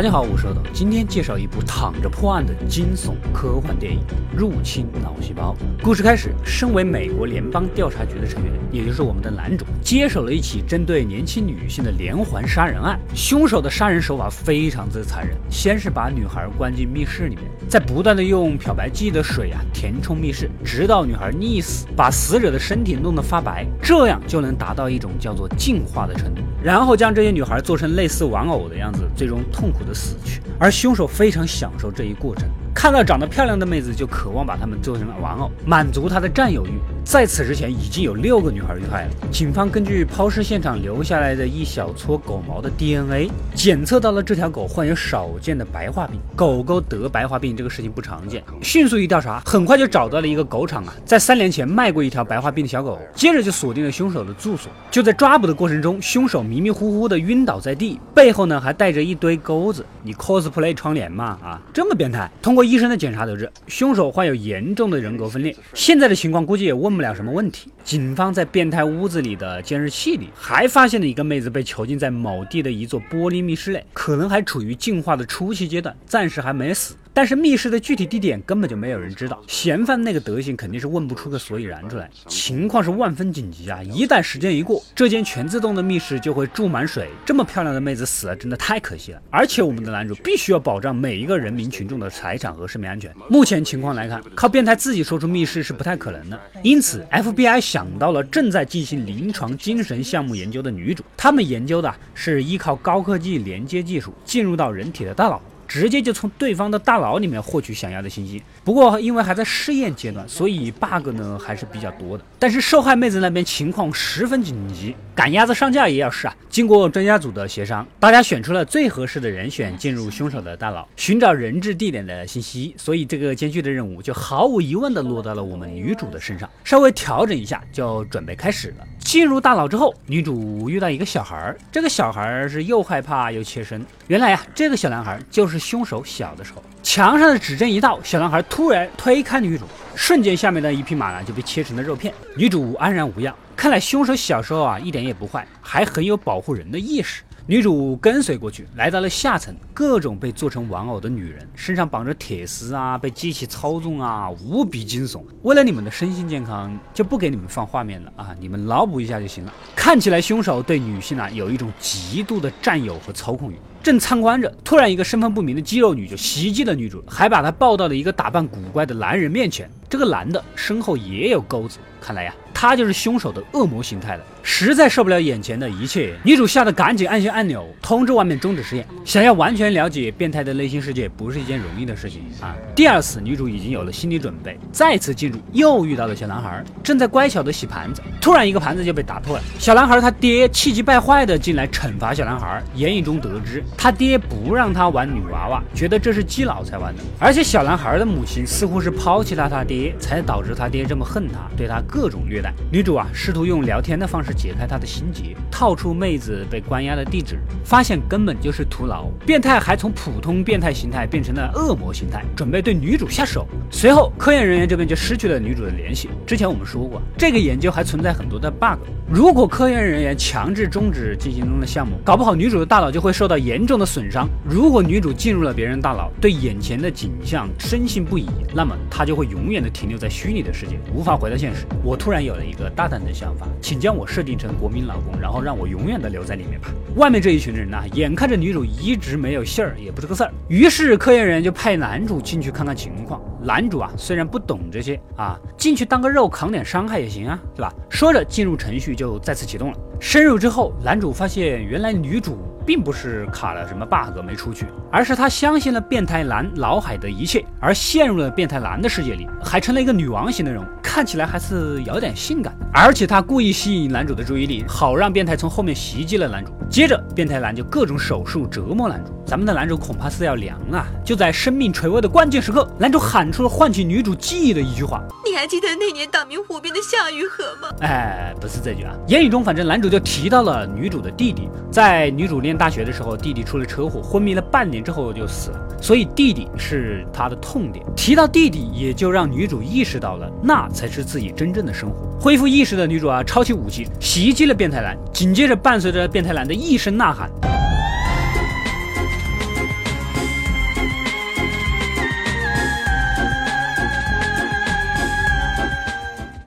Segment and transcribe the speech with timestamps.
[0.00, 4.00] 大家好，我是豆豆，今天介绍一部躺着破案的惊悚科幻电影
[4.34, 5.54] 《入侵脑细胞》。
[5.84, 12.98] 故事开始，身为美国联邦调查局的成员，也就是我们的男主，接手了一起针对年轻女性的连环杀人案。
[13.14, 26.40] 凶手的杀人手法非常之残忍，先是把女孩关进密室里面，再不断的用漂白剂的水啊填充密室，直到女孩溺死，把死者的身体弄得发白，这样就能达到一种叫做净化的程度。
[26.62, 30.40] 然后将这些女孩做成类似玩偶的样子，最终痛苦的死去。
[30.58, 32.48] 而凶手非常享受这一过程。
[32.74, 36.78] 看到长得漂亮的妹子，就渴望把她们做成玩偶，满足他的占有欲。
[37.04, 39.10] 在此之前，已经有六个女孩遇害了。
[39.32, 46.20] 警方根据抛尸现场留下来的一小撮狗毛的 DNA，检测到了这条狗患有少见的白化病。
[46.36, 52.98] 狗狗得白化病这个事情不常见，迅速一调查，很快就找到了一个狗场啊，在三年前卖过一条白化病的小狗。
[53.14, 54.70] 接着就锁定了凶手的住所。
[54.90, 59.84] 就在抓捕的过程中，凶手迷迷糊糊的晕倒在地，背后呢还带着一堆钩子。
[60.02, 61.38] 你 cosplay 窗帘嘛？
[61.42, 62.30] 啊，这么变态？
[62.40, 65.54] 通过医生的检查得知，凶手患有严重的人格分裂。
[65.74, 67.70] 现在的情况估计也问问不了什么问题。
[67.84, 76.96] 警方在变态屋子里的监视器里，还发现了一个妹子被囚禁在某地的一座玻璃密室内，可能还处于进化的初期阶段，暂时还没死。
[77.12, 82.08] 但是密室的具体地点根本就没有人知道，嫌犯那个德行肯定是问不出个所以然出来。
[82.28, 83.82] 情况是万分紧急啊！
[83.82, 87.08] 一旦时间一过，这间全自动的密室就会注满水。
[87.26, 89.20] 这么漂亮的妹子死了，真的太可惜了。
[89.30, 93.12] 而且我们的男主必须要保障每一个人民群众的财产和生命安全。
[93.28, 96.40] 目前情况来看，靠变态自己说出密室是不太可能的。
[96.62, 105.42] 因此，FBI 想到了正在进行临床精神项目研究的女主，他们研究的是依靠高科技连接技术进入到人体的大脑。
[105.70, 108.42] 直接就从对方的大脑里面获取想要的信息。
[108.64, 112.24] 不过因为还在试验阶段，所以 bug 呢还是比较多的。
[112.40, 116.34] 但是受害妹子那边情况十分紧急，赶鸭子上架也要试啊。
[116.48, 122.74] 经过专家组的协商，大家选出了最合适的人选进入凶手的大脑，寻找人质地点的信息。
[122.76, 126.50] 所以这个艰巨的任务就毫无疑问的落到了我们女主的身上。
[126.64, 128.86] 稍微调整一下，就准备开始了。
[128.98, 133.84] 进入大脑之后，女主遇到一个小孩儿，这个小孩儿是又害怕又切身。
[134.08, 136.62] 原来呀，这个小男孩就是凶手小的时候。
[136.82, 142.12] 墙上的指针一到，小男孩突然推开女主，瞬间下面的一匹马呢就被切成了肉片。
[142.34, 147.22] 女主安然无恙，看来凶手小时候啊一点也不坏，还很有保护人的意识。
[147.44, 155.24] 女主跟随过去，来到了下层，各种被做成玩偶的女人，身上绑着铁丝啊，被机器操纵啊，无比惊悚。
[155.42, 159.52] 为了你们的身心健康，就不给你们放画面了啊，你们脑补一下就行了。
[159.76, 163.56] 看起来凶手对女性啊有一种极度的占有和操控欲。
[163.82, 169.70] 正参观着，突然一个身份不明的肌肉女就袭击了女主，还把她抱到了一个打扮古怪的男人面前。
[169.86, 174.22] 这个男的身后也有钩子，看来呀，他就是凶手的恶魔形态了。
[174.42, 178.86] 实在受不了眼前的一切，女主吓得赶紧按下按钮，通知外面终止实验。
[179.02, 182.54] 想要完全了解变态的内心世界，不是一件容易的事情啊。
[182.74, 189.42] 第二次，女主已经有了心理准备，再次进入，又遇到了小男孩，正在乖巧的洗盘子，突然一个盘子就被打破了。
[189.58, 199.94] 小男孩他爹气急败坏的进来惩罚小男孩，言语中得知他爹不让他玩女娃娃，觉得这是基佬才玩的，而且小男孩的母亲似乎是抛弃了他爹。
[199.98, 202.49] 才导致他爹这么恨他，对他各种虐待。
[202.70, 209.06] 女主啊，试图用聊天的方式解开他的心结，套出妹子被关押的地址，发现根本就是徒劳。
[209.26, 213.46] 变态还从普通变态形态变成了恶魔形态，准备对女主下手。
[213.70, 216.08] 随后，科研人员这边就失去了女主的联系。
[216.26, 218.78] 之前我们说过，这个研究还存在很多的 bug。
[219.08, 224.28] 如果科研人员强制终止进行中的项目，搞不好女主的大脑就会受到严重的损伤。
[224.44, 231.66] 如果女主进入了别人大脑，对眼前的景象深信不疑，那么她就会永远的停留在虚拟的世界，无法回到现实。
[231.82, 236.68] 我突然有了了一个大胆的想法，请将我设定成国民老公，然后让我永远的留在里面吧。
[236.96, 243.20] 外面这一群人呢，眼看着女主一直没有信儿，也不是个事儿，于是科研人就派男主进去看看情况。
[243.42, 247.72] 男主啊，虽然不懂这些啊，进去当个肉扛点伤害也行啊，对吧？
[247.90, 249.78] 说着进入程序就再次启动了。
[250.00, 252.38] 深入之后，男主发现原来女主。
[252.70, 262.66] 并不是卡了什么 bug 没出去，而是他相信了变态男脑海的一切，而陷入了变态男的世界里，还成了一个女王型的人物，看起来还是有点性感的。
[262.72, 266.52] 而且他故意吸引男主的注意力，好让变态从后面袭击了男主。
[266.70, 269.19] 接着，变态男就各种手术折磨男主。
[269.30, 270.84] 咱们的男主恐怕是要凉了。
[271.04, 278.92] 就在生命垂危的关键时刻，男主喊出了唤起女主记忆的一句话：“你还记得那年大明湖边的夏雨荷吗？”哎，不是这句啊。
[279.06, 287.86] 言语中，反正男主就提到了女主的弟弟，在女主念大学的时候，弟弟出了车祸，昏迷了半年之后就死了，所以弟弟是他的痛点。
[287.94, 292.10] 提到弟弟，也就让女主意识到了，那才是自己真正的生活。
[292.20, 297.30] 恢复意识的女主啊，抄起武器袭击了变态男，紧接着伴随着变态男的一声呐喊。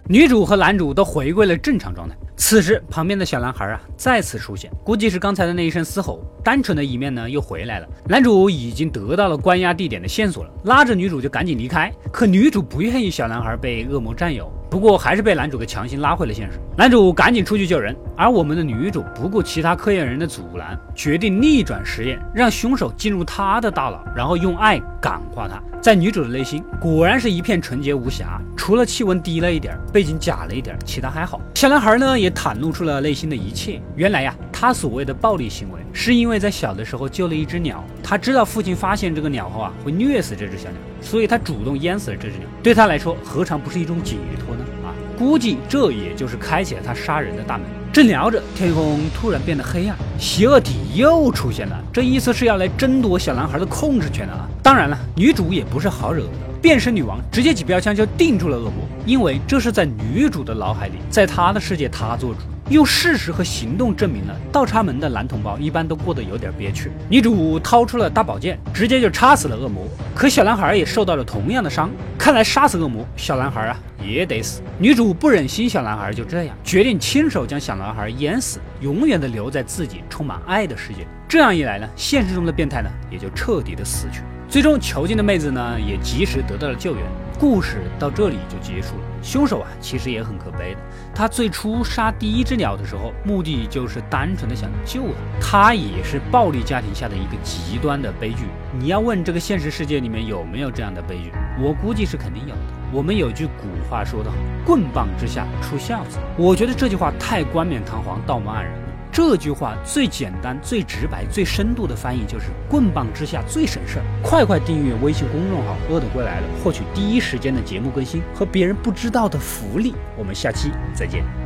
[0.10, 2.16] 女主和男主都回归了正常状态。
[2.36, 7.88] 此时，旁边的小男孩啊再次出现，估计是刚才的那一声嘶吼，单纯的一面呢又回来了。
[8.06, 11.90] 男主已经得到了关押地点的线索了，拉着女主就赶紧离开。
[12.12, 14.52] 可女主不愿意小男孩被恶魔占有。
[14.74, 16.58] 不过还是被男主给强行拉回了现实。
[16.76, 25.62] 男主赶紧出去救人，而我们的女主不顾其他科研人的阻拦，决定逆转实验，让凶手进入她的大脑，然后用爱感化他。
[25.80, 31.40] 在女主的内心，果然是一片纯洁无瑕，除了气温低了一点，背景假了一点，其他还好。
[31.54, 33.80] 小男孩呢，也袒露出了内心的一切。
[33.96, 40.80] 原来呀，他所谓的暴力行为，是因为在小的时候救了一只鸟，他知道父亲发现这个鸟后啊，会虐死这只小鸟。
[41.02, 44.64] 所以他主动淹死了这只鸟，对他来说何尝不是一种解脱呢？
[44.86, 47.68] 啊，估计这也就是开启了他杀人的大门。
[47.92, 54.48] 正聊着，天空突然变得黑暗，邪恶体又出现了，这意思是要来争夺小男孩的控制权了啊！
[54.64, 56.30] 当然了，女主也不是好惹的，
[56.62, 62.40] 变身女王直接几标枪就定住了恶魔，因为这是在女主的脑海里，在她的世界她做主。
[62.70, 66.90] 用事实和行动证明了倒插门的男同胞一般都过得有点憋屈。
[67.10, 69.86] 女主掏出了大宝剑，直接就插死了恶魔。
[70.16, 74.62] 可小男孩也受到了同样的伤，看来杀死恶魔，小男孩啊也得死。
[74.80, 81.06] 女主不忍心小男孩就这样，决定亲手将小男孩淹死，永远的留在自己充满爱的世界。
[81.28, 84.22] 这样一来呢，现实中的变态呢也就彻底的死去。
[84.54, 87.04] 最终囚禁的妹子呢也及时得到了救援。
[87.40, 89.04] 故事到这里就结束了。
[89.24, 90.80] 凶手啊，其实也很可悲的。
[91.12, 95.06] 他最初杀第一只鸟的时候，目的就是单纯的想救
[95.42, 95.42] 他。
[95.42, 98.44] 他也是暴力家庭下的一个极端的悲剧。
[98.78, 102.62] 你要问这个现实世界里面有没有这样的悲剧，我估计是肯定有的。
[102.92, 106.20] 我们有句古话说得好，“棍棒之下出孝子”。
[106.38, 108.83] 我觉得这句话太冠冕堂皇、道貌岸然。
[109.14, 114.06] 这句话最简单、最直白、最深度的翻译就是“棍棒之下最省事儿”。
[114.24, 119.94] 快快订阅微信公众号“饿得归来了”，获取第一时间的节目更新和别人不知道的福利。
[120.18, 121.43] 我们下期再见。